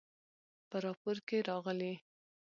په 0.69 0.77
راپور 0.85 1.17
کې 1.27 1.37
راغلي 1.49 1.93